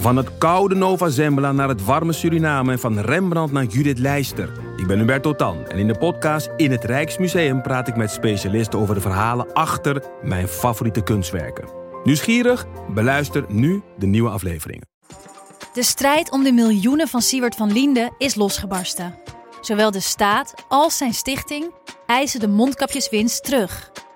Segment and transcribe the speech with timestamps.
[0.00, 4.52] Van het koude Nova Zembla naar het warme Suriname en van Rembrandt naar Judith Leister.
[4.76, 8.78] Ik ben Hubert Totan en in de podcast In het Rijksmuseum praat ik met specialisten
[8.78, 11.68] over de verhalen achter mijn favoriete kunstwerken.
[12.04, 12.66] Nieuwsgierig?
[12.94, 14.88] Beluister nu de nieuwe afleveringen.
[15.72, 19.14] De strijd om de miljoenen van Siewert van Liende is losgebarsten.
[19.60, 21.74] Zowel de staat als zijn stichting
[22.06, 23.90] eisen de mondkapjeswinst terug.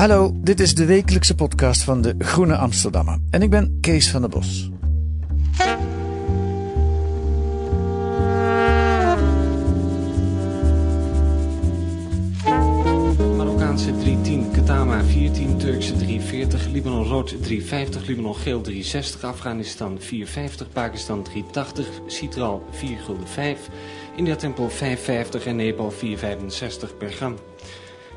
[0.00, 3.18] Hallo, dit is de wekelijkse podcast van de Groene Amsterdammer.
[3.30, 4.70] En ik ben Kees van der Bos.
[13.36, 21.22] Marokkaanse 310, Katama 14, Turkse 340, Libanon rood 350, Libanon geel 360, Afghanistan 450, Pakistan
[21.22, 23.58] 380, Citral 4 gulden 5,
[24.16, 27.36] India Tempel 550 en Nepal 465 per gram.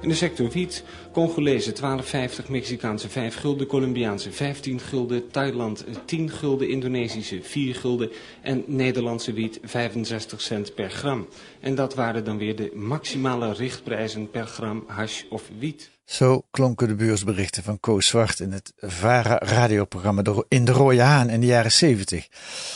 [0.03, 6.69] In de sector wiet, Congolezen 12,50, Mexicaanse 5 gulden, Colombiaanse 15 gulden, Thailand 10 gulden,
[6.69, 11.27] Indonesische 4 gulden en Nederlandse wiet 65 cent per gram.
[11.59, 15.89] En dat waren dan weer de maximale richtprijzen per gram hash of wiet.
[16.05, 21.29] Zo klonken de beursberichten van Koos Zwart in het VARA radioprogramma In de Rode Haan
[21.29, 22.27] in de jaren 70.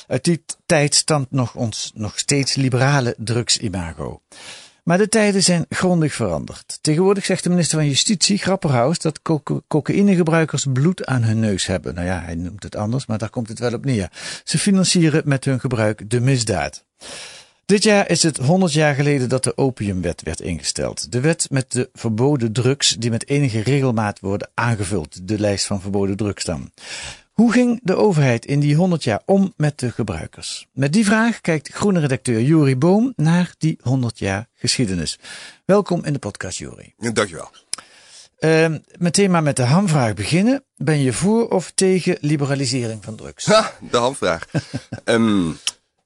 [0.07, 4.21] Uit die tijd stamt nog ons nog steeds liberale drugsimago.
[4.87, 6.79] Maar de tijden zijn grondig veranderd.
[6.81, 11.93] Tegenwoordig zegt de minister van Justitie, Grapperhaus, dat coca cocaïnegebruikers bloed aan hun neus hebben.
[11.93, 14.11] Nou ja, hij noemt het anders, maar daar komt het wel op neer.
[14.43, 16.85] Ze financieren met hun gebruik de misdaad.
[17.65, 21.11] Dit jaar is het 100 jaar geleden dat de opiumwet werd ingesteld.
[21.11, 25.27] De wet met de verboden drugs die met enige regelmaat worden aangevuld.
[25.27, 26.71] De lijst van verboden drugs dan.
[27.37, 30.67] Hoe ging de overheid in die 100 jaar om met de gebruikers?
[30.71, 35.19] Met die vraag kijkt groene redacteur Juri Boom naar die 100 jaar geschiedenis.
[35.65, 36.93] Welkom in de podcast, Juri.
[36.97, 37.49] Dankjewel.
[38.39, 40.63] Uh, meteen maar met de hamvraag beginnen.
[40.75, 43.45] Ben je voor of tegen liberalisering van drugs?
[43.45, 44.45] Ha, de hamvraag.
[45.05, 45.57] um,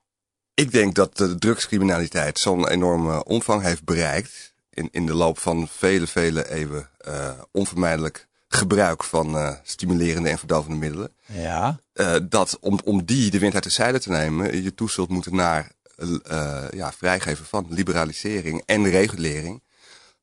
[0.64, 4.54] ik denk dat de drugscriminaliteit zo'n enorme omvang heeft bereikt.
[4.70, 6.90] In, in de loop van vele, vele eeuwen.
[7.08, 11.12] Uh, onvermijdelijk gebruik van uh, stimulerende en verdovende middelen.
[11.26, 11.80] Ja.
[11.94, 15.10] Uh, dat om, om die de wind uit de zeilen te nemen, je toe zult
[15.10, 19.64] moeten naar uh, ja, vrijgeven van liberalisering en regulering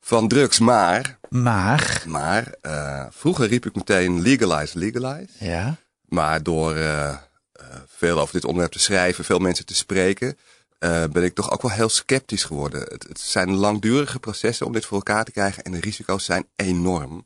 [0.00, 0.58] van drugs.
[0.58, 1.18] Maar.
[1.28, 2.02] Maar.
[2.06, 2.54] Maar.
[3.10, 5.44] vroeger riep ik meteen legalize, legalize.
[5.44, 5.76] Ja.
[6.04, 6.76] Maar door
[7.86, 10.38] veel over dit onderwerp te schrijven, veel mensen te spreken.
[11.12, 12.80] ben ik toch ook wel heel sceptisch geworden.
[12.80, 16.46] Het, het zijn langdurige processen om dit voor elkaar te krijgen en de risico's zijn
[16.56, 17.24] enorm.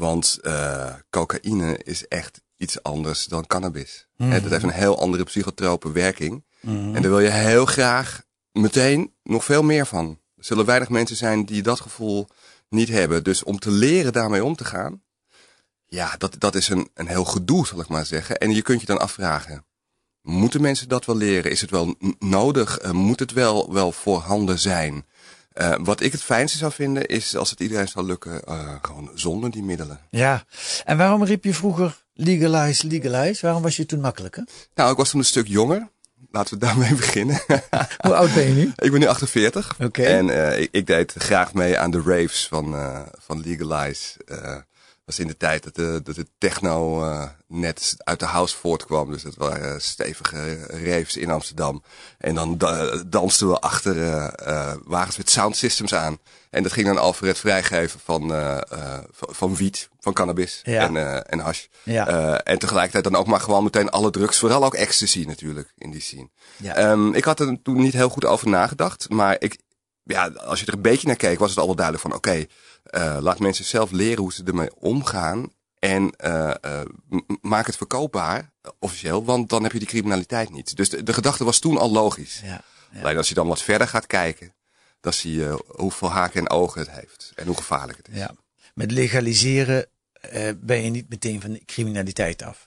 [0.00, 4.06] Want uh, cocaïne is echt iets anders dan cannabis.
[4.16, 4.30] Mm.
[4.30, 6.44] Dat heeft een heel andere psychotrope werking.
[6.60, 6.94] Mm -hmm.
[6.94, 8.22] En daar wil je heel graag
[8.52, 10.18] meteen nog veel meer van.
[10.36, 12.28] Er zullen weinig mensen zijn die dat gevoel
[12.68, 13.24] niet hebben.
[13.24, 15.02] Dus om te leren daarmee om te gaan,
[15.86, 18.38] ja, dat, dat is een, een heel gedoe, zal ik maar zeggen.
[18.38, 19.64] En je kunt je dan afvragen,
[20.22, 21.50] moeten mensen dat wel leren?
[21.50, 22.84] Is het wel nodig?
[22.84, 25.06] Uh, moet het wel, wel voorhanden zijn?
[25.60, 29.10] Uh, wat ik het fijnste zou vinden is als het iedereen zou lukken, uh, gewoon
[29.14, 30.00] zonder die middelen.
[30.10, 30.44] Ja,
[30.84, 33.46] en waarom riep je vroeger legalize, legalize?
[33.46, 34.44] Waarom was je toen makkelijker?
[34.74, 35.88] Nou, ik was toen een stuk jonger.
[36.30, 37.42] Laten we daarmee beginnen.
[38.06, 38.72] Hoe oud ben je nu?
[38.76, 39.72] Ik ben nu 48.
[39.72, 39.84] Oké.
[39.84, 40.04] Okay.
[40.04, 42.74] En uh, ik, ik, deed graag mee aan de raves van,
[43.18, 44.16] van Legalize.
[45.10, 49.10] Was in de tijd dat de, dat de techno uh, net uit de house voortkwam.
[49.10, 51.82] Dus dat waren stevige raves in Amsterdam.
[52.18, 56.18] En dan da dansten we achter uh, uh, wagens met sound systems aan.
[56.50, 58.28] En dat ging dan Alfred vrijgeven van,
[59.10, 60.82] van, van wiet, van cannabis ja.
[60.82, 61.66] en, en hash.
[61.82, 62.38] Ja.
[62.42, 64.38] en tegelijkertijd dan ook maar gewoon meteen alle drugs.
[64.38, 66.28] Vooral ook ecstasy natuurlijk in die scene.
[66.56, 66.90] Ja.
[66.90, 69.08] Um, ik had er toen niet heel goed over nagedacht.
[69.08, 69.58] Maar ik,
[70.04, 72.28] ja, als je er een beetje naar keek was het al wel duidelijk van oké.
[72.28, 72.48] Okay,
[73.20, 75.52] laat mensen zelf leren hoe ze ermee omgaan.
[75.78, 76.80] En uh, uh,
[77.40, 80.76] maak het verkoopbaar, officieel, want dan heb je die criminaliteit niet.
[80.76, 82.40] Dus de, de gedachte was toen al logisch.
[82.44, 83.00] Ja, ja.
[83.00, 84.54] Alleen als je dan wat verder gaat kijken,
[85.00, 87.32] dan zie je hoeveel haken en ogen het heeft.
[87.34, 88.16] En hoe gevaarlijk het is.
[88.16, 88.34] Ja.
[88.74, 89.86] Met legaliseren
[90.56, 92.66] ben je niet meteen van de criminaliteit af.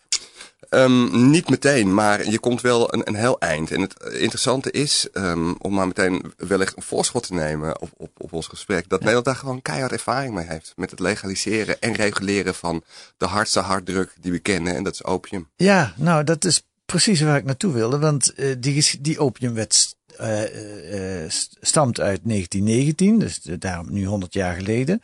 [0.69, 3.71] Um, niet meteen, maar je komt wel een, een heel eind.
[3.71, 8.11] En het interessante is, um, om maar meteen wellicht een voorschot te nemen op, op,
[8.17, 8.97] op ons gesprek, dat ja.
[8.97, 10.73] Nederland daar gewoon keihard ervaring mee heeft.
[10.75, 12.83] Met het legaliseren en reguleren van
[13.17, 15.49] de hardste harddruk die we kennen, en dat is opium.
[15.55, 21.21] Ja, nou dat is precies waar ik naartoe wilde, want uh, die, die opiumwet uh,
[21.21, 21.29] uh,
[21.61, 25.01] stamt uit 1919, dus daarom nu 100 jaar geleden.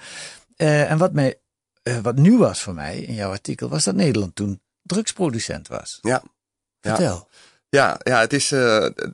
[0.56, 1.40] en wat, mij,
[2.02, 6.00] wat nieuw was voor mij in jouw artikel, was dat Nederland toen drugsproducent was.
[6.02, 6.24] Ja.
[6.82, 7.28] Vertel.
[7.70, 8.60] Ja, ja, het is, uh,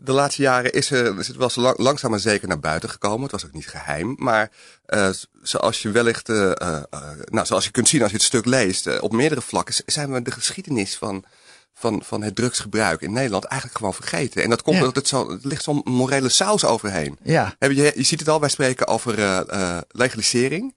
[0.01, 3.22] de laatste jaren is, is het wel lang, langzaam maar zeker naar buiten gekomen.
[3.22, 4.16] Het was ook niet geheim.
[4.18, 4.51] Maar
[4.88, 5.10] uh,
[5.42, 9.42] zoals je wellicht, nou, zoals je kunt zien als je het stuk leest, op meerdere
[9.42, 11.25] vlakken zijn we de geschiedenis van,
[11.74, 14.44] van, van het drugsgebruik in Nederland eigenlijk gewoon vergeten.
[14.44, 17.18] En dat komt omdat het zo, het ligt zo'n morele saus overheen.
[17.24, 17.56] Ja.
[17.60, 19.45] Je, je ziet het al, wij spreken over
[19.88, 20.75] legalisering.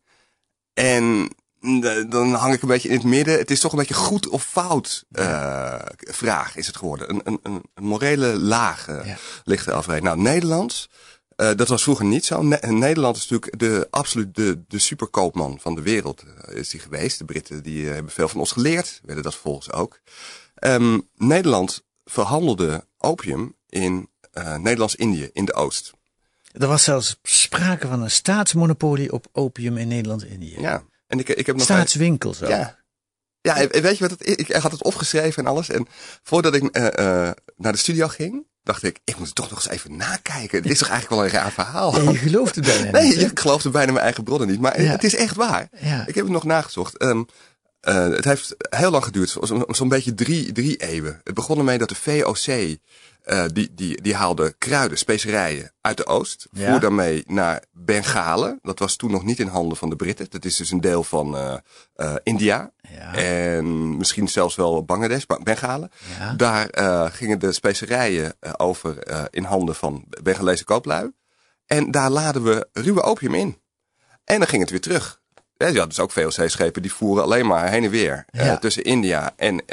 [0.75, 1.31] En
[2.09, 3.39] dan hang ik een beetje in het midden.
[3.39, 7.11] Het is toch een beetje goed of fout uh, vraag is het geworden.
[7.11, 9.17] Een, een, een morele laag uh, ja.
[9.45, 10.03] ligt er.
[10.03, 10.89] Nou, Nederlands,
[11.37, 12.43] uh, dat was vroeger niet zo.
[12.43, 17.19] Ne Nederland is natuurlijk de, absoluut de, de superkoopman van de wereld is die geweest.
[17.19, 20.01] De Britten die hebben veel van ons geleerd, werden dat volgens ook.
[20.61, 24.09] Um, Nederland verhandelde opium in
[24.59, 25.93] Nederlands-Indië, in de Oost.
[26.53, 30.61] Er was zelfs sprake van een staatsmonopolie op opium in Nederlands-Indië.
[30.61, 30.83] Ja.
[31.09, 32.49] En ik, ik heb nog Staatswinkels ook.
[32.49, 32.77] Ja.
[33.41, 34.35] Ja, weet je wat het is?
[34.35, 35.69] Ik had het opgeschreven en alles.
[35.69, 35.87] En
[36.23, 39.65] voordat ik uh, uh, naar de studio ging, dacht ik, ik moet het toch nog
[39.65, 40.63] eens even nakijken.
[40.63, 42.03] Dit is toch eigenlijk wel een raar verhaal?
[42.03, 43.31] Ja, je gelooft het bijna nee, niet.
[43.31, 44.61] Ik geloofde bijna mijn eigen bronnen niet.
[44.61, 44.91] Maar ja.
[44.91, 45.69] het is echt waar.
[45.81, 46.07] Ja.
[46.07, 47.03] Ik heb het nog nagezocht.
[47.03, 47.27] Um,
[47.83, 51.21] uh, het heeft heel lang geduurd, zo'n zo beetje drie, drie eeuwen.
[51.25, 52.77] Het begon ermee dat de VOC
[53.25, 56.49] uh, die, die, die haalde kruiden, specerijen uit de oost.
[56.51, 56.71] Ja.
[56.71, 58.59] Voer daarmee naar Bengalen.
[58.63, 60.27] Dat was toen nog niet in handen van de Britten.
[60.31, 61.55] Dat is dus een deel van uh,
[61.97, 62.73] uh, India.
[62.81, 63.15] Ja.
[63.15, 65.91] En misschien zelfs wel Bangladesh, Bengalen.
[66.19, 66.33] Ja.
[66.33, 66.69] Daar
[67.13, 68.99] gingen de specerijen over
[69.31, 71.13] in handen van Bengalese kooplui.
[71.67, 73.59] En daar laden we ruwe opium in.
[74.25, 75.21] En dan ging het weer terug.
[75.59, 78.25] Ja, je had dus ook VOC-schepen die voeren alleen maar heen en weer.
[78.31, 78.59] Ja.
[78.59, 79.65] tussen India en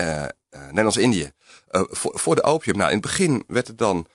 [0.50, 1.32] Nederlands-Indië.
[1.72, 2.78] Uh, voor, voor, de opium.
[2.78, 4.08] Nou, in het begin werd het dan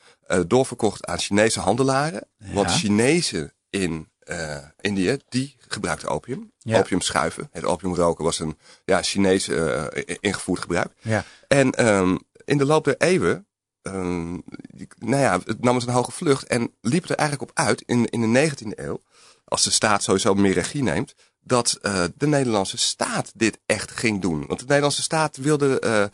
[0.46, 2.26] doorverkocht aan Chinese handelaren.
[2.38, 2.52] Ja.
[2.52, 6.52] Want Chinezen in uh, Indië, die gebruikten opium.
[6.58, 6.78] Ja.
[6.78, 7.48] Opium schuiven.
[7.52, 9.48] Het opium roken was een ja, Chinees
[10.20, 10.92] ingevoerd gebruik.
[11.00, 11.24] Ja.
[11.48, 13.46] En um, in de loop der eeuwen,
[13.82, 14.42] um,
[14.98, 18.04] nou ja, het nam het een hoge vlucht en liep er eigenlijk op uit in,
[18.04, 19.02] in de 19e eeuw.
[19.44, 21.14] Als de staat sowieso meer regie neemt,
[21.50, 24.44] dat uh, de Nederlandse staat dit echt ging doen.
[24.46, 26.04] Want de Nederlandse staat wilde uh,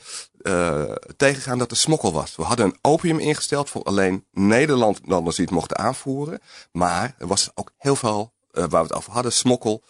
[0.53, 2.37] uh, tegengaan dat er smokkel was.
[2.37, 6.41] We hadden een opium ingesteld voor alleen Nederlanders die het mochten aanvoeren.
[6.73, 9.83] Maar er was ook heel veel, waar we het over hadden, smokkel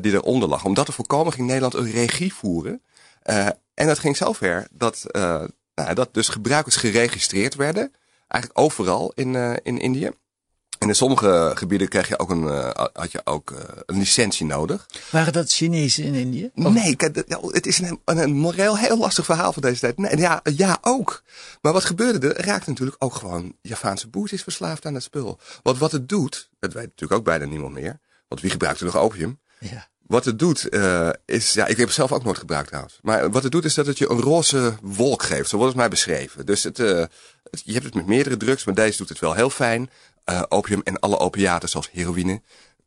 [0.00, 0.64] die eronder lag.
[0.64, 2.82] Om dat te voorkomen ging Nederland een regie voeren.
[3.74, 5.04] en dat ging zover dat,
[5.74, 7.92] nou, dat dus gebruikers geregistreerd werden.
[8.28, 10.10] Eigenlijk overal in, in Indië.
[10.78, 14.46] En in sommige gebieden kreeg je ook een, uh, had je ook uh, een licentie
[14.46, 14.86] nodig.
[15.10, 16.50] Waren dat Chinezen in Indië?
[16.54, 16.72] Of?
[16.72, 16.96] Nee,
[17.50, 19.98] het is een, een, een, moreel heel lastig verhaal van deze tijd.
[19.98, 21.22] Nee, ja, ja, ook.
[21.60, 22.44] Maar wat gebeurde er?
[22.44, 25.38] Raakte natuurlijk ook gewoon Javaanse boertjes verslaafd aan het spul.
[25.62, 27.98] Want wat het doet, dat weet natuurlijk ook bijna niemand meer.
[28.28, 29.38] Want wie gebruikte nog opium?
[29.58, 29.88] Ja.
[30.06, 32.98] Wat het doet uh, is, ja, ik heb het zelf ook nooit gebruikt trouwens.
[33.02, 35.48] Maar wat het doet is dat het je een roze wolk geeft.
[35.48, 36.46] Zo wordt het mij beschreven.
[36.46, 37.04] Dus het, uh,
[37.50, 39.90] het, je hebt het met meerdere drugs, maar deze doet het wel heel fijn.
[40.30, 42.42] Uh, opium en alle opiaten zoals heroïne.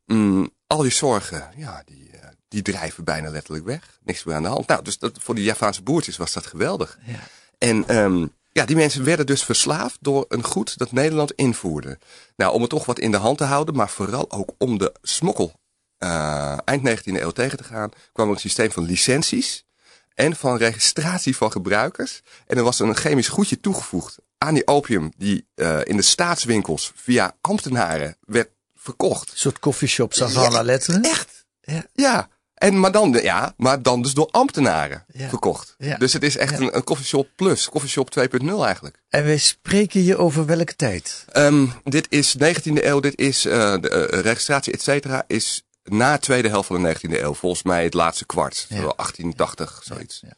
[0.05, 3.99] Mm, al die zorgen, ja, die, uh, die drijven bijna letterlijk weg.
[4.03, 4.67] Niks meer aan de hand.
[4.67, 6.97] Nou, dus dat, voor die Javaanse boertjes was dat geweldig.
[7.05, 7.19] Ja.
[7.57, 11.97] En um, ja, die mensen werden dus verslaafd door een goed dat Nederland invoerde.
[12.35, 14.93] Nou, om het toch wat in de hand te houden, maar vooral ook om de
[15.01, 15.59] smokkel
[15.99, 19.65] uh, eind 19e eeuw tegen te gaan, kwam er een systeem van licenties
[20.13, 22.21] en van registratie van gebruikers.
[22.47, 26.91] En er was een chemisch goedje toegevoegd aan die opium die uh, in de staatswinkels
[26.95, 29.31] via ambtenaren werd verkocht.
[29.31, 31.01] Een soort coffeeshop Savannah ja, letteren.
[31.03, 31.45] Echt?
[31.61, 31.85] Ja.
[31.93, 32.29] ja.
[32.53, 35.29] En, maar, dan, ja, maar dan dus door ambtenaren ja.
[35.29, 35.75] verkocht.
[35.77, 35.97] Ja.
[35.97, 39.01] Dus het is echt een, een coffeeshop plus, coffeeshop 2.0 eigenlijk.
[39.09, 41.25] En wij spreken hier over welke tijd?
[41.33, 46.13] Um, dit is 19e eeuw, dit is uh, de uh, registratie et cetera, is na
[46.13, 47.33] de tweede helft van de 19e eeuw.
[47.33, 48.75] Volgens mij het laatste kwart, Ja.
[48.75, 50.21] zo 1880, zoiets.
[50.23, 50.33] Ja.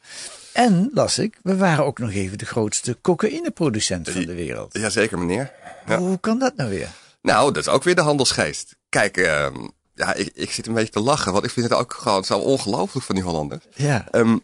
[0.54, 4.74] En, las ik, we waren ook nog even de grootste cocaïneproducent van de wereld.
[4.78, 5.52] Jazeker, meneer.
[5.88, 5.98] Ja.
[5.98, 6.90] Hoe kan dat nou weer?
[7.22, 8.76] Nou, dat is ook weer de handelsgeest.
[8.90, 9.48] Kijk, uh,
[9.96, 12.38] ja, ik, ik zit een beetje te lachen, want ik vind het ook gewoon zo
[12.38, 13.66] ongelooflijk van die Hollanders.
[13.76, 14.08] Ja.
[14.12, 14.42] Um,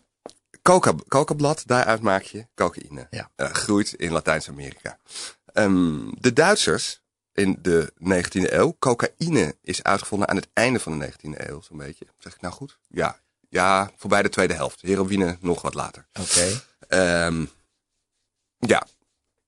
[0.61, 3.07] coca, cocablad, daaruit maak je cocaïne.
[3.09, 3.29] Ja.
[3.37, 4.97] Uh, groeit in Latijns-Amerika.
[5.53, 7.01] Um, de Duitsers
[7.37, 11.77] in de 19e eeuw, cocaïne is uitgevonden aan het einde van de 19e eeuw, zo'n
[11.77, 12.05] beetje.
[12.17, 12.77] Zeg ik nou goed?
[12.87, 13.19] Ja.
[13.49, 14.81] Ja, voorbij de tweede helft.
[14.81, 16.07] Heroïne nog wat later.
[16.19, 16.59] Oké.
[16.87, 17.25] Okay.
[17.27, 17.49] Um,
[18.57, 18.87] ja.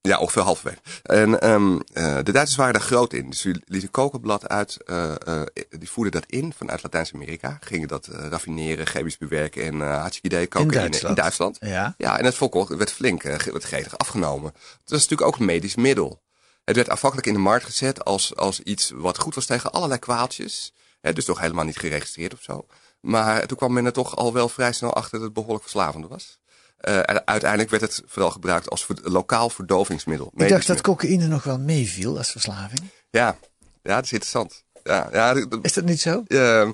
[0.00, 0.80] Ja, ongeveer halverwege.
[1.02, 3.30] En um, uh, de Duitsers waren daar groot in.
[3.30, 7.58] Dus die lieten kokenblad uit, uh, uh, die voerden dat in vanuit Latijns-Amerika.
[7.60, 11.16] Gingen dat raffineren, chemisch bewerken en uh, had je idee cocaïne in Duitsland.
[11.16, 11.58] in Duitsland.
[11.60, 11.94] Ja.
[11.96, 14.52] ja, en het volk werd flink, werd gretig afgenomen.
[14.84, 16.22] Dat is natuurlijk ook een medisch middel.
[16.70, 20.00] Het werd afhankelijk in de markt gezet als, als iets wat goed was tegen allerlei
[20.00, 20.72] kwaaltjes.
[21.00, 22.66] Hè, dus toch helemaal niet geregistreerd of zo.
[23.00, 26.08] Maar toen kwam men er toch al wel vrij snel achter dat het behoorlijk verslavend
[26.08, 26.38] was.
[26.80, 30.32] Uh, en uiteindelijk werd het vooral gebruikt als lokaal verdovingsmiddel.
[30.34, 32.80] Ik dacht dat cocaïne nog wel meeviel als verslaving.
[33.10, 33.38] Ja,
[33.82, 34.64] ja dat is interessant.
[34.82, 36.24] Ja, ja, is dat niet zo?
[36.26, 36.70] Uh,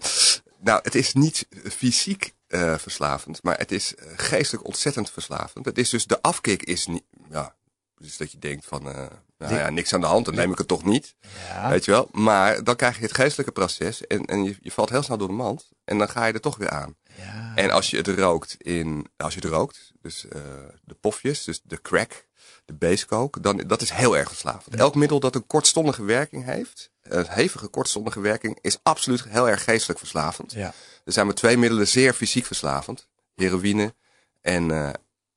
[0.59, 5.65] nou, het is niet fysiek uh, verslavend, maar het is geestelijk ontzettend verslavend.
[5.65, 7.55] Het is dus de afkick is niet, ja,
[7.99, 10.69] dus dat je denkt van, nou ja, niks aan de hand, dan neem ik het
[10.69, 11.15] toch niet.
[11.49, 11.69] Ja.
[11.69, 12.09] Weet je wel?
[12.13, 15.29] Maar dan krijg je het geestelijke proces en, en je, je valt heel snel door
[15.29, 16.97] de mand en dan ga je er toch weer aan.
[17.17, 17.53] Ja.
[17.55, 20.41] En als je het rookt in, als je het rookt, dus uh,
[20.85, 22.27] de pofjes, dus de crack,
[22.65, 24.77] de basecoke, dan dat is heel erg verslavend.
[24.77, 29.65] Elk middel dat een kortstondige werking heeft, een hevige kortstondige werking, is absoluut heel erg
[29.65, 30.53] geestelijk verslavend.
[30.53, 30.73] Ja.
[31.05, 33.95] Er zijn maar twee middelen zeer fysiek verslavend: heroïne
[34.41, 34.91] en, uh,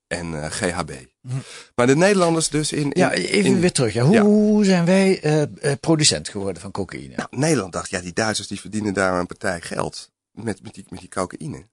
[0.10, 0.92] en uh, GHB.
[1.22, 1.34] Hm.
[1.76, 2.92] Maar de Nederlanders dus in.
[2.92, 3.94] in ja, even weer terug.
[3.94, 4.04] Ja.
[4.04, 7.16] Hoe, hoe zijn wij uh, producent geworden van cocaïne?
[7.16, 10.86] Nou, Nederland dacht, ja, die Duitsers die verdienen daar een partij geld met, met, die,
[10.90, 11.66] met die cocaïne.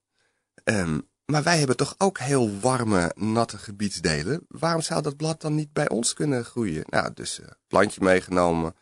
[0.64, 4.44] Um, maar wij hebben toch ook heel warme, natte gebiedsdelen.
[4.48, 6.84] Waarom zou dat blad dan niet bij ons kunnen groeien?
[6.86, 8.74] Nou, dus uh, plantje meegenomen,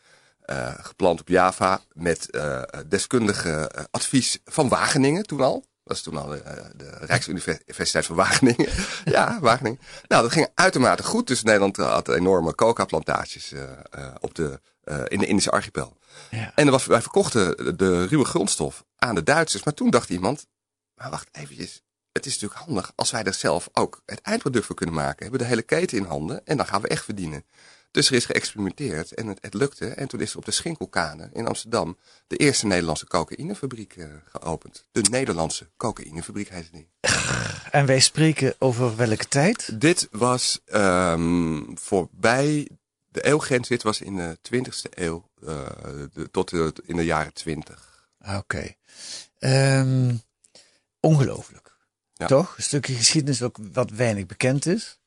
[0.77, 2.29] geplant op Java met
[2.87, 5.65] deskundige advies van Wageningen toen al.
[5.85, 8.69] Dat is toen al de, de Rijksuniversiteit van Wageningen.
[9.05, 9.79] ja, Wageningen.
[10.07, 11.27] Nou, dat ging uitermate goed.
[11.27, 13.53] Dus Nederland had enorme coca-plantages
[14.19, 14.59] op de,
[15.07, 15.97] in de Indische archipel.
[16.29, 16.51] Ja.
[16.55, 19.63] En was, wij verkochten de ruwe grondstof aan de Duitsers.
[19.63, 20.47] Maar toen dacht iemand,
[20.95, 21.83] maar wacht eventjes
[22.15, 25.17] het is natuurlijk handig als wij er zelf ook het eindproduct voor kunnen maken.
[25.17, 27.45] We hebben de hele keten in handen en dan gaan we echt verdienen.
[27.95, 29.87] Dus er is geëxperimenteerd en het, het lukte.
[29.87, 31.97] En toen is er op de Schinkelkade in Amsterdam
[32.27, 34.85] de eerste Nederlandse cocaïnefabriek uh, geopend.
[34.91, 36.87] De Nederlandse cocaïnefabriek heet het niet.
[37.71, 39.79] En wij spreken over welke tijd?
[39.81, 42.69] Dit was um, voorbij
[43.07, 43.67] de eeuwgrens.
[43.67, 45.67] Dit was in de 20e eeuw uh,
[46.13, 48.07] de, tot de, in de jaren 20.
[48.19, 48.37] Oké.
[48.37, 48.77] Okay.
[49.79, 50.21] Um,
[50.99, 51.77] ongelooflijk.
[52.13, 52.57] Toch?
[52.57, 54.99] Een stukje geschiedenis ook wat weinig bekend is.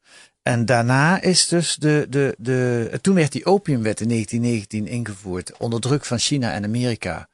[0.49, 5.81] En daarna is dus de, de, de, toen werd die opiumwet in 1919 ingevoerd onder
[5.81, 7.29] druk van China en Amerika.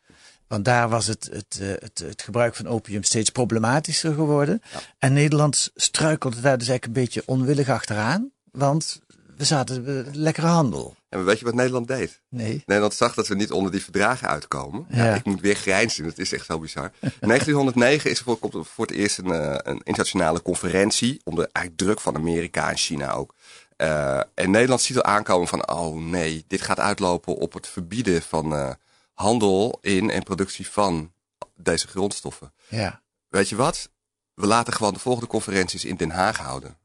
[0.46, 4.62] Want daar was het, het, eh, het, het gebruik van opium steeds problematischer geworden.
[4.98, 8.30] En Nederland struikelde daar dus eigenlijk een beetje onwillig achteraan.
[8.50, 9.00] Want
[9.36, 10.96] we zaten lekkere handel.
[11.14, 12.20] En weet je wat Nederland deed?
[12.28, 12.62] Nee.
[12.66, 14.86] Nederland zag dat we niet onder die verdragen uitkomen.
[14.90, 15.14] Ja.
[15.14, 16.84] ik moet weer grijnzen, dat is echt zo bizar.
[17.00, 21.20] In 1909 is er voor, voor het eerst een, eh, een internationale conferentie.
[21.24, 23.34] Onder eigenlijk druk van Amerika en China ook.
[23.76, 28.22] Uh, en Nederland ziet al aankomen van, oh nee, dit gaat uitlopen op het verbieden
[28.22, 28.70] van uh,
[29.12, 31.12] handel in en productie van
[31.56, 32.52] deze grondstoffen.
[32.68, 33.02] Ja.
[33.28, 33.90] Weet je wat?
[34.34, 36.76] We laten gewoon de volgende conferenties in Den Haag houden.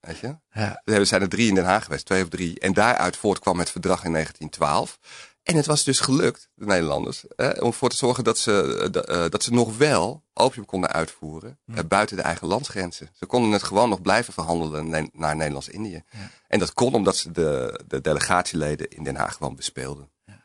[0.00, 0.36] Weet je?
[0.52, 0.82] Ja.
[0.84, 2.60] Er zijn er drie in Den Haag geweest, twee of drie.
[2.60, 4.98] En daaruit voortkwam het verdrag in 1912.
[5.42, 9.42] En het was dus gelukt, de Nederlanders, om ervoor te zorgen dat ze, uh, dat
[9.42, 11.86] ze nog wel opium konden uitvoeren hm.
[11.86, 13.10] buiten de eigen landsgrenzen.
[13.12, 16.02] Ze konden het gewoon nog blijven verhandelen naar Nederlands-Indië.
[16.10, 16.30] Ja.
[16.48, 20.10] En dat kon omdat ze de, de delegatieleden in Den Haag gewoon bespeelden.
[20.24, 20.44] Ja.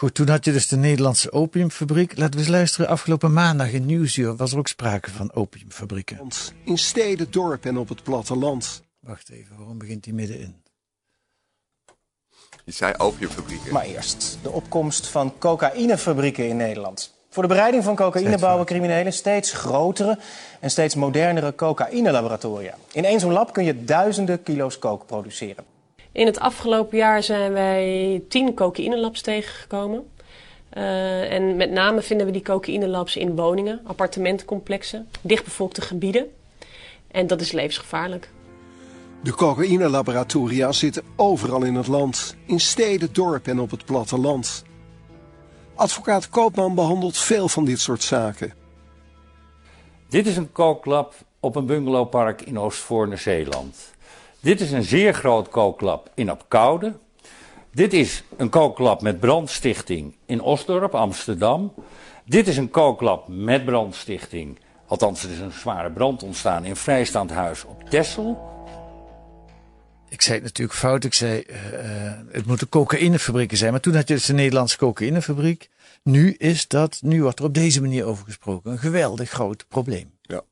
[0.00, 2.18] Goed, toen had je dus de Nederlandse opiumfabriek.
[2.18, 2.88] Laten we eens luisteren.
[2.88, 6.28] Afgelopen maandag in Nieuwsuur was er ook sprake van opiumfabrieken.
[6.64, 8.82] In steden, dorpen en op het platteland.
[9.00, 10.62] Wacht even, waarom begint hij middenin?
[12.64, 13.72] Je zei opiumfabrieken.
[13.72, 17.14] Maar eerst de opkomst van cocaïnefabrieken in Nederland.
[17.30, 20.18] Voor de bereiding van cocaïne bouwen criminelen steeds grotere
[20.60, 22.74] en steeds modernere cocaïnelaboratoria.
[22.92, 25.64] In één zo'n lab kun je duizenden kilo's coke produceren.
[26.12, 30.08] In het afgelopen jaar zijn wij tien cocaïnelabs tegengekomen.
[30.76, 36.30] Uh, en met name vinden we die cocaïnelabs in woningen, appartementencomplexen, dichtbevolkte gebieden.
[37.10, 38.30] En dat is levensgevaarlijk.
[39.22, 44.64] De cocaïnelaboratoria zitten overal in het land, in steden, dorpen en op het platteland.
[45.74, 48.52] Advocaat Koopman behandelt veel van dit soort zaken.
[50.08, 53.90] Dit is een kooklab op een bungalowpark in Oostvoorne, Zeeland.
[54.40, 56.92] Dit is een zeer groot kooklab in Apkoude.
[57.72, 61.74] Dit is een kooklab met brandstichting in Osdorp, Amsterdam.
[62.24, 64.58] Dit is een kooklab met brandstichting.
[64.86, 68.48] Althans, er is een zware brand ontstaan in vrijstaand huis op Tessel.
[70.08, 71.04] Ik zei het natuurlijk fout.
[71.04, 71.56] Ik zei, uh,
[72.32, 73.70] het moeten cocaïnefabrieken zijn.
[73.70, 75.70] Maar toen had je dus de Nederlandse cocaïnefabriek.
[76.02, 80.18] Nu is dat, nu wordt er op deze manier over gesproken, een geweldig groot probleem.
[80.20, 80.42] Ja.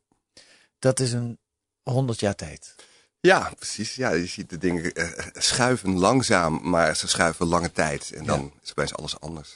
[0.78, 1.38] Dat is een
[1.82, 2.74] honderd jaar tijd.
[3.20, 3.94] Ja, precies.
[3.94, 8.12] Ja, je ziet de dingen uh, schuiven langzaam, maar ze schuiven lange tijd.
[8.14, 9.54] En dan is opeens alles anders.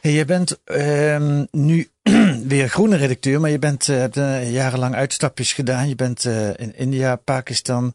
[0.00, 1.88] Hey, je bent uh, nu
[2.46, 4.14] weer groene redacteur, maar je bent, uh, hebt
[4.48, 5.88] jarenlang uitstapjes gedaan.
[5.88, 6.24] Je bent
[6.56, 7.94] in India, Pakistan,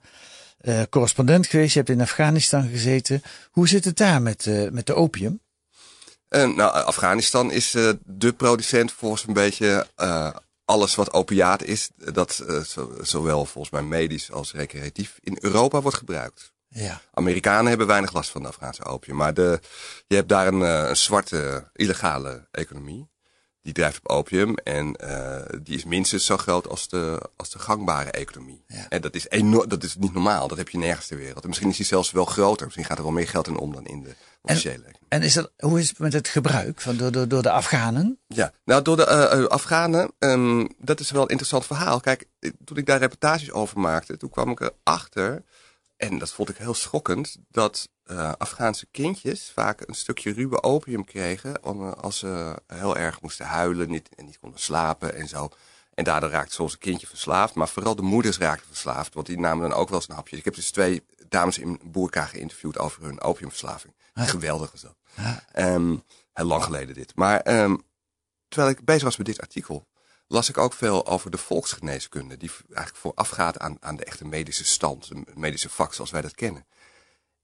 [0.89, 1.73] correspondent geweest.
[1.73, 3.21] Je hebt in Afghanistan gezeten.
[3.51, 5.39] Hoe zit het daar met, met de opium?
[6.29, 7.71] Nou, Afghanistan is
[8.05, 9.87] de producent volgens een beetje
[10.67, 11.89] alles wat opiaat is.
[11.95, 16.53] Dat zo, zowel volgens mij medisch als recreatief in Europa wordt gebruikt.
[16.67, 17.01] Ja.
[17.13, 19.15] Amerikanen hebben weinig last van de Afghaanse opium.
[19.15, 19.59] Maar de,
[20.07, 23.09] je hebt daar een, een zwarte illegale economie
[23.67, 27.59] die drijft op opium en uh, die is minstens zo groot als de, als de
[27.59, 28.63] gangbare economie.
[28.67, 28.85] Ja.
[28.89, 31.41] En dat is, enorm, dat is niet normaal, dat heb je nergens ter wereld.
[31.41, 33.73] En misschien is die zelfs wel groter, misschien gaat er wel meer geld in om
[33.73, 34.99] dan in de officiële economie.
[35.07, 38.19] En is dat, hoe is het met het gebruik van door, door, door de Afghanen?
[38.27, 41.99] Ja, nou door de uh, Afghanen, um, dat is wel een interessant verhaal.
[41.99, 42.27] Kijk,
[42.65, 45.43] toen ik daar reportages over maakte, toen kwam ik erachter,
[45.97, 51.05] en dat vond ik heel schokkend, dat uh, Afghaanse kindjes vaak een stukje ruwe opium
[51.05, 55.49] kregen om, als ze heel erg moesten huilen niet, en niet konden slapen en zo.
[55.93, 59.39] En daardoor raakte soms een kindje verslaafd, maar vooral de moeders raakten verslaafd, want die
[59.39, 60.37] namen dan ook wel eens een hapje.
[60.37, 63.93] Ik heb dus twee dames in Boerka geïnterviewd over hun opiumverslaving.
[64.13, 64.95] Geweldig was dat.
[65.55, 67.15] Um, heel lang geleden dit.
[67.15, 67.83] Maar um,
[68.47, 69.87] terwijl ik bezig was met dit artikel,
[70.27, 74.65] las ik ook veel over de volksgeneeskunde, die eigenlijk voorafgaat aan, aan de echte medische
[74.65, 76.65] stand, de medische vak zoals wij dat kennen.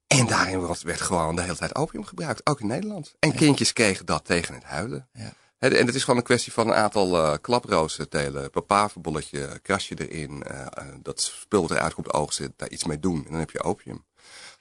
[0.06, 3.14] En daarin werd gewoon de hele tijd opium gebruikt, ook in Nederland.
[3.18, 5.08] En kindjes kregen dat tegen het huilen.
[5.12, 5.32] Ja.
[5.58, 10.44] En het is gewoon een kwestie van een aantal uh, klaprozen telen, papaverbolletje, krasje erin,
[10.50, 10.66] uh,
[11.02, 13.24] dat spul wat eruit komt oog zit, daar iets mee doen.
[13.24, 14.04] En dan heb je opium.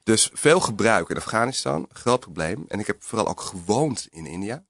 [0.03, 2.65] Dus veel gebruik in Afghanistan, groot probleem.
[2.67, 4.63] En ik heb vooral ook gewoond in India.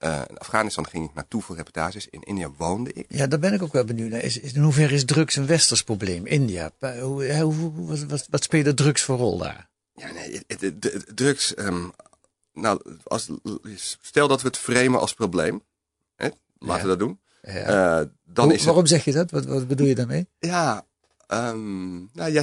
[0.00, 2.08] Uh, in Afghanistan ging ik naartoe voor reportages.
[2.08, 3.06] In India woonde ik.
[3.08, 4.20] Ja, daar ben ik ook wel benieuwd naar.
[4.20, 6.26] Is, is, in hoeverre is drugs een westers probleem?
[6.26, 9.68] India, hoe, hoe, wat, wat, wat speelt drugs voor rol daar?
[9.94, 10.78] Ja, nee,
[11.14, 11.58] drugs.
[11.58, 11.92] Um,
[12.52, 13.28] nou, als,
[14.00, 15.62] stel dat we het framen als probleem.
[16.16, 16.28] Hè?
[16.58, 16.82] Laten ja.
[16.82, 17.20] we dat doen.
[17.42, 18.00] Ja.
[18.00, 19.30] Uh, dan Hoe, is waarom zeg je dat?
[19.30, 20.28] Wat, wat bedoel je daarmee?
[20.38, 20.86] Ja,
[21.28, 22.42] um, nou, ja,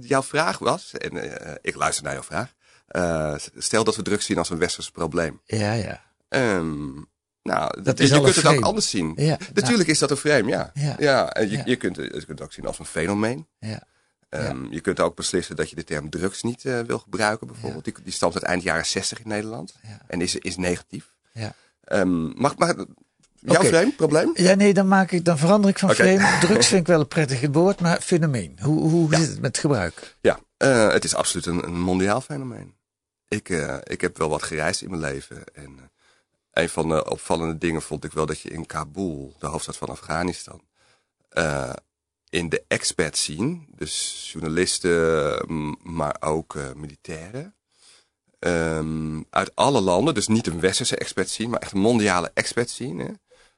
[0.00, 2.54] jouw vraag was, en uh, ik luister naar jouw vraag.
[2.90, 5.40] Uh, stel dat we drugs zien als een westers probleem.
[5.44, 6.04] Ja, ja.
[6.28, 7.06] Um,
[7.42, 8.48] nou, dat je, is je kunt frame.
[8.48, 9.12] het ook anders zien.
[9.16, 9.90] Ja, Natuurlijk nou.
[9.90, 10.70] is dat een frame, ja.
[10.74, 13.46] Ja, ja en je, je, kunt, je kunt het ook zien als een fenomeen.
[13.58, 13.82] Ja.
[14.30, 14.72] Um.
[14.72, 17.84] Je kunt ook beslissen dat je de term drugs niet uh, wil gebruiken, bijvoorbeeld.
[17.84, 19.74] Die, die stamt uit eind jaren 60 in Nederland.
[20.06, 21.14] En is, is negatief.
[21.32, 21.54] Ja.
[21.92, 22.74] Um, mag, mag,
[23.40, 23.66] jouw okay.
[23.68, 24.30] frame, probleem?
[24.34, 26.16] Ja, nee, dan, maak ik, dan verander ik van okay.
[26.18, 26.38] frame.
[26.40, 28.58] Drugs vind ik wel een prettig woord, maar fenomeen.
[28.62, 29.18] Hoe, hoe ja.
[29.18, 30.16] zit het met gebruik?
[30.20, 32.74] Ja, uh, het is absoluut een, een mondiaal fenomeen.
[33.28, 35.44] Ik, uh, ik heb wel wat gereisd in mijn leven.
[35.54, 35.90] En
[36.56, 39.88] een van de opvallende dingen vond ik wel dat je in Kabul, de hoofdstad van
[39.88, 40.60] Afghanistan,
[41.32, 41.72] uh,
[42.28, 47.54] in de expat scene, dus journalisten, maar ook uh, militairen,
[48.38, 52.78] um, uit alle landen, dus niet een westerse expat scene, maar echt een mondiale expat
[52.78, 53.08] hè,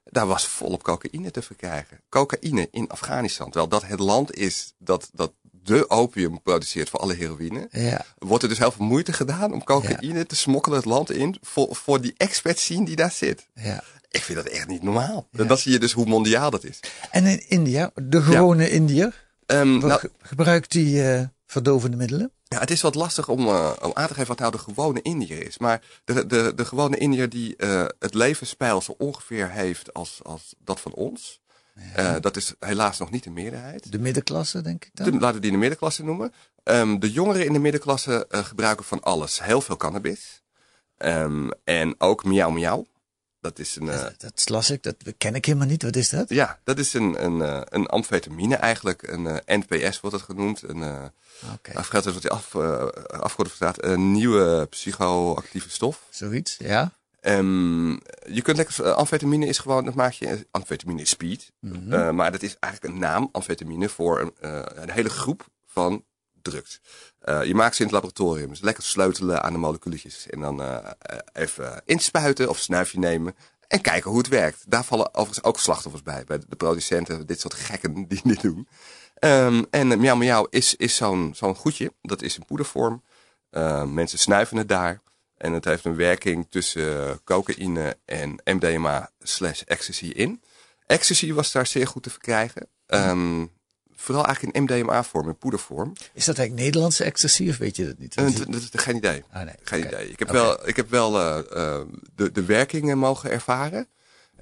[0.05, 2.01] daar was volop cocaïne te verkrijgen.
[2.09, 5.33] Cocaïne in Afghanistan, terwijl dat het land is dat, dat
[5.69, 8.05] de opium produceert voor alle heroïne, ja.
[8.19, 10.25] wordt er dus heel veel moeite gedaan om cocaïne ja.
[10.25, 13.47] te smokkelen het land in voor, voor die expat scene die daar zit.
[13.55, 13.83] Ja.
[14.11, 15.29] Ik vind dat echt niet normaal.
[15.31, 15.45] Ja.
[15.45, 16.81] Dan zie je dus hoe mondiaal dat is.
[17.11, 18.71] En in India, de gewone.
[18.71, 22.33] Indiër, um, nou, gebruikt die uh, verdovende middelen?
[22.45, 25.03] Ja, het is wat lastig om, uh, om aan te geven wat nou de gewone
[25.03, 25.59] Indiër is.
[25.59, 30.55] Maar de, de, de gewone Indiër die uh, het levenspeil zo ongeveer heeft als, als
[30.59, 31.41] dat van ons.
[31.97, 32.15] Ja.
[32.15, 33.93] Uh, dat is helaas nog niet de meerderheid.
[33.93, 35.11] De middenklasse, denk ik dan?
[35.11, 36.33] De, laten we die de middenklasse noemen.
[36.65, 39.43] Um, de jongeren in de middenklasse uh, gebruiken van alles.
[39.43, 40.43] Heel veel cannabis.
[40.99, 42.87] Um, en ook miauw miauw.
[43.41, 43.87] Dat is een.
[43.87, 45.83] Uh, dat, dat las ik, dat ken ik helemaal niet.
[45.83, 46.29] Wat is dat?
[46.29, 49.03] Ja, dat is een, een, een amfetamine eigenlijk.
[49.03, 50.63] Een NPS wordt het genoemd.
[50.63, 50.83] Een,
[51.55, 51.85] okay.
[52.03, 52.55] Wordt die af,
[53.07, 53.85] afgekort staat.
[53.85, 56.03] Een nieuwe psychoactieve stof.
[56.11, 56.98] Zoiets, ja.
[57.29, 61.53] Um, je kunt lekker, amfetamine is gewoon, dat maak je, amfetamine is speed.
[61.61, 61.75] Mhm.
[61.75, 61.93] Mm -hmm.
[61.93, 66.05] uh, maar dat is eigenlijk een naam, amfetamine, voor een, uh, een hele groep van
[66.43, 66.81] drugs.
[67.45, 70.27] Je maakt ze in het laboratorium, dus lekker sleutelen aan de moleculetjes.
[70.27, 70.63] En dan
[71.33, 73.35] even inspuiten of snuifje nemen
[73.67, 74.65] en kijken hoe het werkt.
[74.67, 78.69] Daar vallen overigens ook slachtoffers bij, bij de producenten, dit soort gekken die dit doen.
[79.21, 83.03] Um, en miauw miauw is, is zo'n zo'n goedje, dat is in poedervorm.
[83.87, 85.01] Mensen snuiven het daar.
[85.39, 90.43] En het heeft een werking tussen cocaïne en MDMA slash ecstasy in.
[90.87, 92.69] Ecstasy was daar zeer goed te verkrijgen.
[92.87, 93.51] Um,
[93.95, 95.93] vooral eigenlijk in MDMA-vorm, in poedervorm.
[96.13, 98.17] Is dat eigenlijk Nederlandse ecstasy of weet je dat niet?
[98.19, 99.25] Uh, dat is geen idee.
[99.33, 99.55] Ah, nee.
[99.63, 99.93] Geen okay.
[99.93, 100.11] idee.
[100.11, 100.41] Ik heb okay.
[100.41, 101.81] wel, ik heb wel uh, uh,
[102.15, 103.89] de, de werkingen mogen ervaren.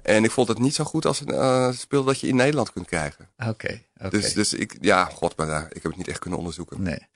[0.01, 2.71] En ik vond het niet zo goed als een uh, speel dat je in Nederland
[2.71, 3.29] kunt krijgen.
[3.37, 3.49] Oké.
[3.49, 4.09] Okay, okay.
[4.09, 6.81] Dus, dus ik, ja, god, maar ik heb het niet echt kunnen onderzoeken.
[6.81, 7.07] Nee.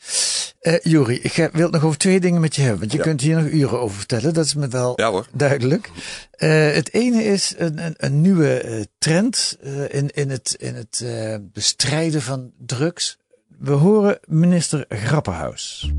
[0.61, 2.79] Uh, Juri, ik wil het nog over twee dingen met je hebben.
[2.79, 3.03] Want je ja.
[3.03, 4.33] kunt hier nog uren over vertellen.
[4.33, 5.27] Dat is me wel ja, hoor.
[5.31, 5.89] duidelijk.
[6.37, 9.57] Uh, het ene is een, een, een nieuwe uh, trend
[9.89, 11.05] in, in het, in het
[11.53, 13.17] bestrijden van drugs.
[13.57, 15.91] We horen minister Grapperhaus.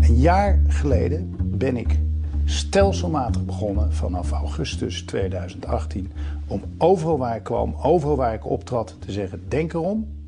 [0.00, 1.98] Een jaar geleden ben ik
[2.44, 6.12] stelselmatig begonnen vanaf augustus 2018
[6.46, 10.18] om overal waar ik kwam, overal waar ik optrad, te zeggen: denk erom.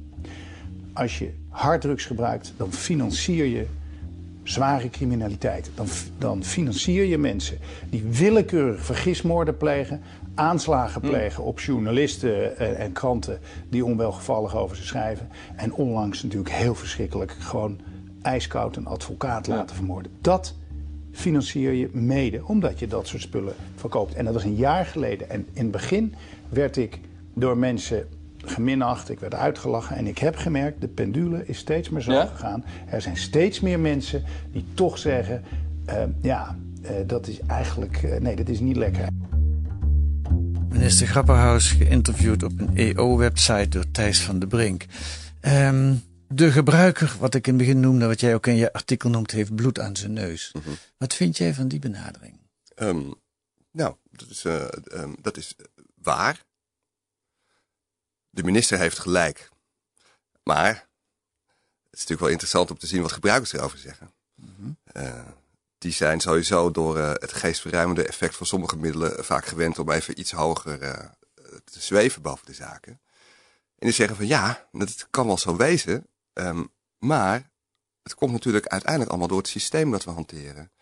[0.93, 3.67] Als je harddrugs gebruikt, dan financier je
[4.43, 5.71] zware criminaliteit.
[5.75, 5.87] Dan,
[6.19, 7.59] dan financier je mensen
[7.91, 10.03] die willekeurig vergismoorden plegen,
[10.35, 13.39] aanslagen plegen op journalisten en, en kranten
[13.69, 15.29] die onwelgevallig over ze schrijven.
[15.57, 17.81] En onlangs natuurlijk heel verschrikkelijk gewoon
[18.23, 20.13] ijskoud een advocaat laten vermoorden.
[20.21, 20.55] Dat
[21.13, 24.15] financier je mede omdat je dat soort spullen verkoopt.
[24.15, 25.31] En dat was een jaar geleden.
[25.31, 26.15] En in het begin
[26.49, 27.01] werd ik
[27.35, 28.09] door mensen
[28.45, 29.97] geminacht, ik werd uitgelachen.
[29.97, 32.65] En ik heb gemerkt, de pendule is steeds meer zo gegaan.
[32.87, 35.43] Er zijn steeds meer mensen die toch zeggen...
[35.87, 37.97] eh, ja, eh, dat is eigenlijk...
[38.03, 39.07] eh, nee, dat is niet lekker.
[40.69, 44.85] Minister Grapperhaus geïnterviewd op een EO-website door Thijs van de Brink.
[45.41, 45.95] Ehm,
[46.29, 49.31] de gebruiker, wat ik in het begin noemde, wat jij ook in je artikel noemt,
[49.31, 50.55] heeft bloed aan zijn neus.
[50.99, 52.41] Wat vind jij van die benadering?
[52.75, 53.01] Ehm,
[53.73, 55.57] nou, dat is, eh, ehm, dat is
[56.03, 56.45] waar.
[58.35, 59.49] De minister heeft gelijk.
[60.43, 64.13] Maar het is natuurlijk wel interessant om te zien wat gebruikers erover zeggen.
[64.85, 65.27] Eh,
[65.79, 70.21] die zijn sowieso door eh, het geestverruimende effect van sommige middelen vaak gewend om even
[70.21, 71.09] iets hoger eh,
[71.65, 72.93] te zweven boven de zaken.
[73.79, 76.65] En die zeggen van ja, dat kan wel zo wezen, ehm,
[76.99, 77.51] maar
[78.03, 80.73] het komt natuurlijk uiteindelijk allemaal door het systeem dat we hanteren.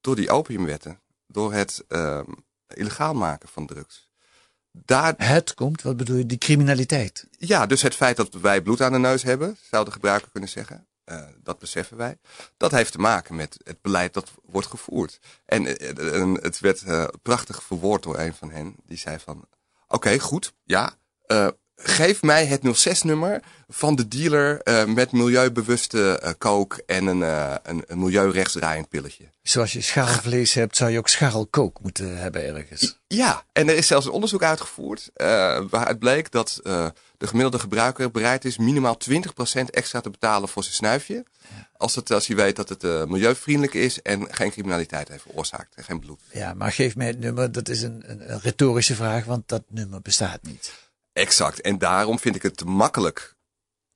[0.00, 2.32] Door die opiumwetten, door het ehm,
[2.66, 4.11] illegaal maken van drugs.
[4.72, 5.14] Daar...
[5.16, 7.26] Het komt, wat bedoel je, die criminaliteit?
[7.38, 10.48] Ja, dus het feit dat wij bloed aan de neus hebben, zou de gebruiker kunnen
[10.50, 10.86] zeggen.
[11.04, 12.18] eh, dat beseffen wij.
[12.56, 15.18] Dat heeft te maken met het beleid dat wordt gevoerd.
[15.44, 18.74] En, eh, en het werd eh, prachtig verwoord door een van hen.
[18.86, 19.44] Die zei van,
[19.88, 20.94] oké, goed, ja.
[21.82, 27.22] Eh, geef mij het 06-nummer van de dealer eh, met milieubewuste eh coke en een,
[27.22, 29.24] eh, een, een milieurechtsdraaiend pilletje.
[29.42, 33.00] Zoals je scharrelvlees hebt, zou je ook scharrelkook moeten hebben ergens.
[33.06, 35.26] Ja, en er is zelfs een onderzoek uitgevoerd eh,
[35.70, 36.86] waaruit bleek dat eh,
[37.18, 39.14] de gemiddelde gebruiker bereid is minimaal 20%
[39.70, 41.24] extra te betalen voor zijn snuifje.
[41.76, 45.74] Als, het, als hij weet dat het eh, milieuvriendelijk is en geen criminaliteit heeft veroorzaakt
[45.74, 46.20] en geen bloed.
[46.32, 47.52] Ja, maar geef mij het nummer.
[47.52, 50.72] Dat is een, een retorische vraag, want dat nummer bestaat niet.
[51.12, 51.60] Exact.
[51.60, 53.34] En daarom vind ik het te makkelijk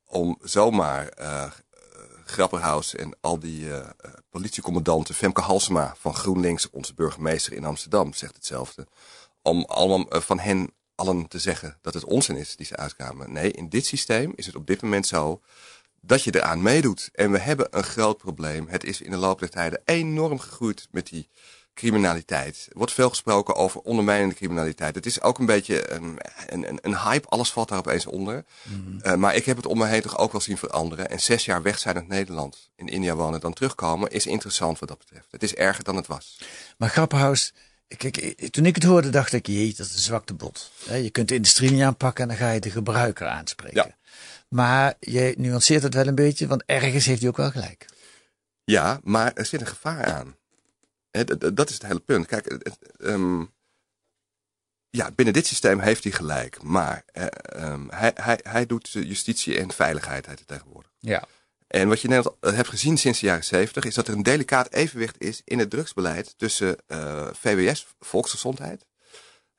[0.05, 1.50] om zomaar eh
[2.26, 3.88] Grapperhaus en al die eh,
[4.31, 8.87] politiecommandanten, Femke Halsema van GroenLinks, onze burgemeester in Amsterdam, zegt hetzelfde.
[9.42, 13.33] Om allemaal van hen allen te zeggen dat het onzin is die ze uitkwamen.
[13.33, 15.40] Nee, in dit systeem is het op dit moment zo
[16.00, 17.11] dat je eraan meedoet.
[17.12, 18.68] En we hebben een groot probleem.
[18.68, 21.29] Het is in de loop der tijden enorm gegroeid met die
[21.77, 22.67] criminaliteit.
[22.71, 24.95] Er wordt veel gesproken over ondermijnende criminaliteit.
[24.95, 27.29] Het is ook een beetje een, een, een- hype.
[27.29, 28.45] Alles valt daar opeens onder.
[29.03, 31.11] Eh, maar ik heb het om me heen toch ook wel zien veranderen.
[31.11, 34.89] En zes jaar weg zijn uit Nederland, in India wonen, dan terugkomen, is interessant wat
[34.89, 35.27] dat betreft.
[35.31, 36.39] Het is erger dan het was.
[36.79, 37.53] Maar Grapperhaus,
[37.97, 40.73] kijk, eh, toen ik het hoorde, dacht ik, jee, dat is een zwakte bot.
[40.91, 43.95] Je kunt de industrie niet aanpakken en dan ga je de gebruiker aanspreken.
[44.49, 47.87] Maar je nuanceert het wel een beetje, want ergens heeft hij ook wel gelijk.
[48.65, 50.36] Ja, maar er zit een gevaar aan.
[51.55, 52.26] Dat is het hele punt.
[52.26, 53.44] Kijk, het- ehm,
[54.90, 56.62] ja, binnen dit systeem heeft hij gelijk.
[56.62, 60.90] Maar eh, ehm, hij, hij, hij doet justitie en veiligheid tegenwoordig.
[60.98, 61.24] Ja.
[61.66, 64.72] En wat je net hebt gezien sinds de jaren 70 is dat er een delicaat
[64.72, 68.87] evenwicht is in het drugsbeleid tussen eh, VWS, Volksgezondheid,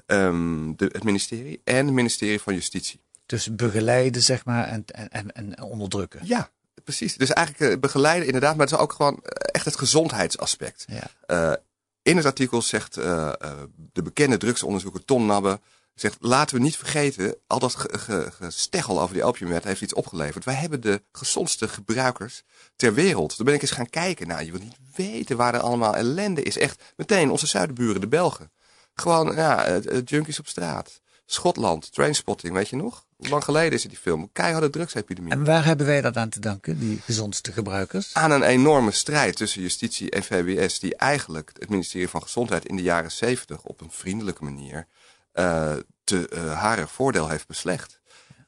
[0.06, 3.06] ehm, de, het ministerie en het ministerie van Justitie.
[3.26, 6.20] Dus begeleiden, zeg maar, en, en, en onderdrukken.
[6.24, 6.52] Ja,
[6.88, 7.18] precies.
[7.18, 10.86] Dus eigenlijk eh, begeleiden inderdaad, maar het is ook gewoon eh, echt het gezondheidsaspect.
[10.88, 11.08] Ja.
[11.26, 11.54] Eh,
[12.02, 15.60] in het artikel zegt de bekende drugsonderzoeker Ton Nabbe,
[15.94, 19.94] zegt laten we niet vergeten, al dat ge- ge- gesteggel over die opiumwet heeft iets
[19.94, 20.46] opgeleverd.
[20.46, 22.44] Wij hebben de gezondste gebruikers
[22.76, 23.36] ter wereld.
[23.36, 24.28] Toen ben ik eens gaan kijken.
[24.28, 26.58] Nou, je wilt niet weten waar er allemaal ellende is.
[26.58, 28.52] Echt meteen onze zuidenburen, de Belgen.
[28.94, 31.02] Gewoon, ja, junkies op straat.
[31.26, 33.06] Schotland, trainspotting, weet je nog?
[33.18, 34.30] Lang geleden is het die film?
[34.32, 35.32] Keiharde drugsepidemie.
[35.32, 38.14] En waar hebben wij dat aan te danken, die gezondste gebruikers?
[38.14, 42.76] aan een enorme strijd tussen justitie en VWS, die eigenlijk het ministerie van Gezondheid in
[42.76, 44.88] de jaren 70 op een vriendelijke manier
[45.32, 48.00] eh, te uh, haar voordeel heeft beslecht.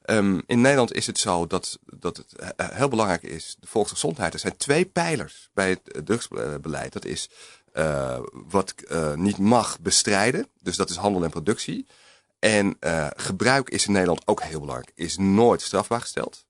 [0.06, 4.34] Um, in Nederland is het zo dat, dat het uh, heel belangrijk is, de volksgezondheid.
[4.34, 6.94] Er zijn twee pijlers bij het drugsbeleid.
[6.94, 7.30] Dat is
[7.74, 8.74] uh, wat
[9.16, 11.88] niet mag bestrijden, dus dat is handel en productie.
[12.39, 12.78] En
[13.15, 16.45] gebruik is in Nederland ook heel belangrijk, is nooit strafbaar gesteld.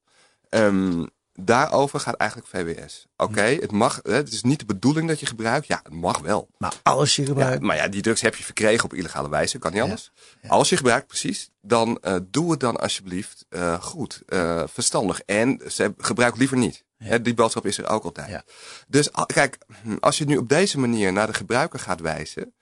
[0.50, 1.10] Um,
[1.46, 3.08] daarover gaat eigenlijk VWS.
[3.18, 5.68] Oké, het mag, hè, het is niet de bedoeling dat je gebruikt.
[5.68, 6.48] Ja, het mag wel.
[6.58, 7.62] Maar als je gebruikt.
[7.62, 10.12] Ja, maar ja, die drugs heb je verkregen op illegale wijze, kan niet anders.
[10.48, 15.22] Als je gebruikt, precies, dan uh, doe het dan alsjeblieft uh, goed, uh, verstandig.
[15.26, 16.84] En ze gebruik liever niet.
[16.98, 18.44] Hè, die boodschap is er ook altijd.
[18.88, 19.58] Dus kijk,
[20.00, 22.54] als je nu op deze manier naar de gebruiker gaat wijzen.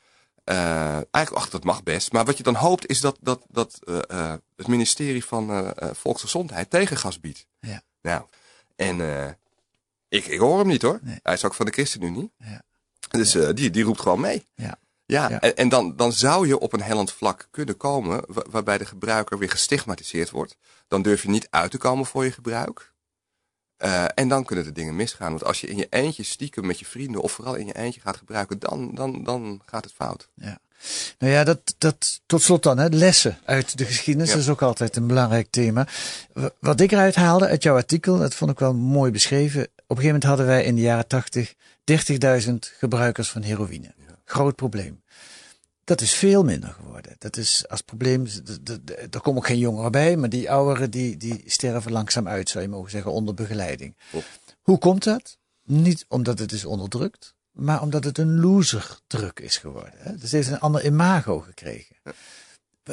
[0.49, 2.11] Uh, eigenlijk, ach, dat mag best.
[2.11, 6.69] Maar wat je dan hoopt is dat, dat, dat uh, uh, het ministerie van Volksgezondheid
[6.69, 7.47] tegengas biedt.
[7.59, 7.81] Ja.
[8.01, 8.25] Nou,
[8.75, 8.99] en
[10.09, 10.99] ik, ik hoor hem niet hoor.
[11.01, 11.19] Nee.
[11.23, 12.31] Hij is ook van de ChristenUnie.
[12.37, 12.61] Ja.
[13.09, 14.45] Dus die, die roept gewoon mee.
[14.55, 14.77] Ja.
[15.05, 15.39] Ja, ja.
[15.41, 19.37] En, en, dan, dan zou je op een hellend vlak kunnen komen waarbij de gebruiker
[19.37, 20.57] weer gestigmatiseerd wordt.
[20.87, 22.93] Dan durf je niet uit te komen voor je gebruik.
[23.79, 25.29] Uh, en dan kunnen de dingen misgaan.
[25.29, 28.01] Want als je in je eentje stiekem met je vrienden of vooral in je eentje
[28.01, 30.29] gaat gebruiken, dan, dan, dan gaat het fout.
[30.33, 30.59] Ja.
[31.19, 34.37] Nou ja, dat, dat tot slot dan, hè, lessen uit de geschiedenis, ja.
[34.37, 35.87] is ook altijd een belangrijk thema.
[36.59, 39.61] Wat ik eruit haalde uit jouw artikel, dat vond ik wel mooi beschreven.
[39.61, 41.53] Op een gegeven moment hadden wij in de jaren tachtig
[42.45, 43.93] 30.000 gebruikers van heroïne.
[44.07, 44.15] Ja.
[44.25, 45.01] Groot probleem.
[45.87, 47.15] Dat is veel minder geworden.
[47.17, 48.27] Dat is als probleem,
[49.11, 52.63] er komen ook geen jongeren bij, maar die ouderen die, die sterven langzaam uit, zou
[52.63, 53.95] je mogen zeggen, onder begeleiding.
[54.11, 54.23] Oh.
[54.61, 55.37] Hoe komt dat?
[55.63, 59.93] Niet omdat het is onderdrukt, maar omdat het een loser-druk is geworden.
[59.97, 60.11] Hè?
[60.11, 61.95] Dus het heeft een ander imago gekregen.
[62.03, 62.13] Ja.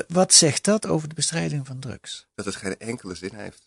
[0.09, 2.27] Wat zegt dat over de bestrijding van drugs?
[2.35, 3.63] Dat het geen enkele zin heeft.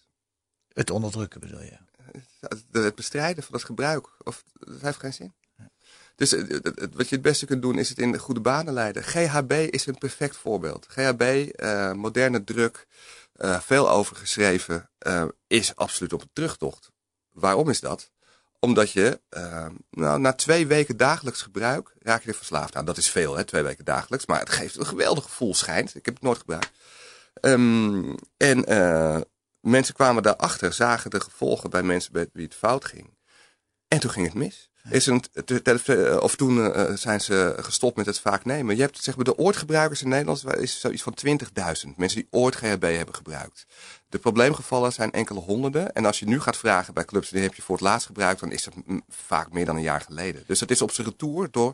[0.73, 1.77] Het onderdrukken bedoel je?
[2.71, 5.33] Het bestrijden van het gebruik, of, dat heeft geen zin.
[6.17, 6.31] Dus
[6.93, 9.03] wat je het beste kunt doen is het in de goede banen leiden.
[9.03, 10.85] GHB is een perfect voorbeeld.
[10.89, 11.21] GHB,
[11.55, 12.87] uh, moderne druk,
[13.35, 16.91] uh, veel over geschreven, uh, is absoluut op een terugtocht.
[17.31, 18.11] Waarom is dat?
[18.59, 19.21] Omdat je,
[19.89, 22.85] nou, na twee weken dagelijks gebruik, raak je er verslaafd aan.
[22.85, 24.25] Dat is veel, hè, twee weken dagelijks.
[24.25, 25.95] Maar het geeft een geweldig gevoel, schijnt.
[25.95, 26.71] Ik heb het nooit gebruikt.
[27.41, 28.59] Um, en
[29.59, 33.17] mensen kwamen daarachter, zagen de gevolgen bij mensen bij wie het fout ging.
[33.87, 34.69] En toen ging het mis.
[34.89, 35.23] Is een,
[36.19, 38.75] of toen uh, zijn ze gestopt met het vaak nemen.
[38.75, 41.35] Je hebt zeg maar, de oortgebruikers in Nederland is zoiets van 20.000
[41.95, 43.65] mensen die ooit GHB hebben gebruikt.
[44.09, 45.93] De probleemgevallen zijn enkele honderden.
[45.93, 48.39] En als je nu gaat vragen bij clubs, die heb je voor het laatst gebruikt,
[48.39, 48.73] dan is dat
[49.09, 50.43] vaak meer dan een jaar geleden.
[50.47, 51.71] Dus dat is op zijn retour door,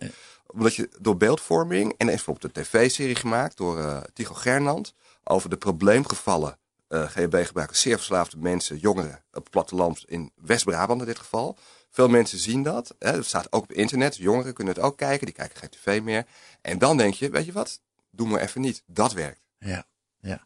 [0.47, 1.93] omdat je, door beeldvorming.
[1.97, 6.58] En er is bijvoorbeeld een tv-serie gemaakt door uh, Tycho Gernand over de probleemgevallen
[6.89, 7.82] uh, GHB-gebruikers.
[7.82, 11.58] Zeer verslaafde mensen, jongeren op het platteland in West-Brabant in dit geval.
[11.93, 12.95] Veel mensen zien dat.
[12.99, 14.15] Hè, dat staat ook op internet.
[14.15, 15.25] Jongeren kunnen het ook kijken.
[15.25, 16.25] Die kijken geen tv meer.
[16.62, 17.82] En dan denk je, weet je wat?
[18.12, 18.84] Doe maar even niet.
[18.86, 19.47] Dat werkt.
[19.58, 19.86] Ja,
[20.19, 20.45] ja.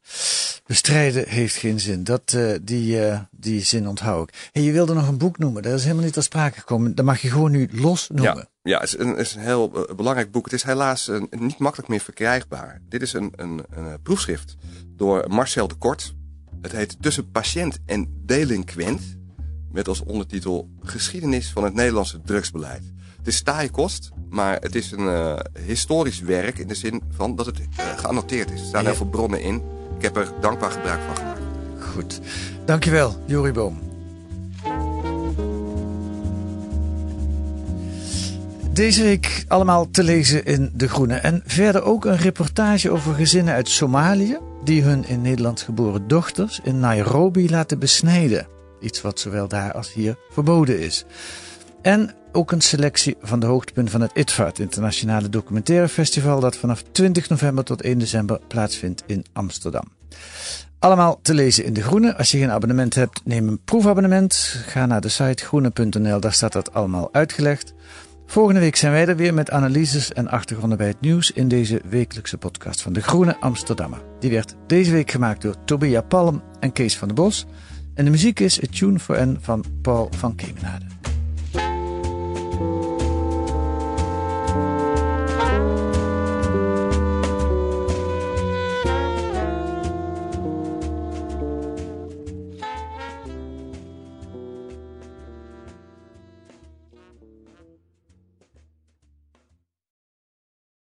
[0.66, 2.04] Bestrijden heeft geen zin.
[2.04, 4.50] Dat, uh, die, uh, die zin onthoud ik.
[4.52, 5.64] Hey, je wilde nog een boek noemen.
[5.64, 6.96] Dat is helemaal niet ter sprake gekomen.
[6.96, 8.50] Dat mag je gewoon nu los noemen.
[8.62, 10.46] Ja, ja het is een, is een heel uh, belangrijk boek.
[10.46, 12.82] Het is helaas niet makkelijk meer verkrijgbaar.
[12.90, 14.56] Dit is een, een, een proefschrift
[14.88, 16.14] door Marcel de Kort.
[16.62, 19.17] Het heet Tussen patiënt en delinquent
[19.78, 22.84] met als ondertitel Geschiedenis van het Nederlandse drugsbeleid.
[23.18, 25.36] Het is taaie kost, maar het is een uh,
[25.66, 27.66] historisch werk in de zin van dat het uh,
[27.98, 28.60] geannoteerd is.
[28.60, 28.88] Er staan ja.
[28.88, 29.56] heel veel bronnen in.
[29.98, 31.42] Ik heb er dankbaar gebruik van gemaakt.
[31.80, 32.20] Goed.
[32.66, 33.80] Dankjewel, Jori Boom.
[38.72, 41.16] Deze week allemaal te lezen in De Groene.
[41.16, 44.38] En verder ook een reportage over gezinnen uit Somalië...
[44.64, 48.57] die hun in Nederland geboren dochters in Nairobi laten besnijden.
[48.80, 51.06] Iets wat zowel daar als hier verboden is.
[51.82, 56.58] En ook een selectie van de hoogtepunten van het ITVA, het Internationale Documentaire Festival, dat
[56.58, 59.84] vanaf 20 november tot 1 december plaatsvindt in Amsterdam.
[60.80, 62.18] Allemaal te lezen in De Groene.
[62.18, 64.36] Als je geen abonnement hebt, neem een proefabonnement.
[64.66, 67.74] Ga naar de site groene.nl, daar staat dat allemaal uitgelegd.
[68.26, 71.82] Volgende week zijn wij er weer met analyses en achtergronden bij het nieuws in deze
[71.90, 74.02] wekelijkse podcast van De Groene Amsterdammer.
[74.20, 77.46] Die werd deze week gemaakt door Tobia Palm en Kees van der Bos.
[77.98, 80.97] En de muziek is A Tune for N van Paul van Kemenade.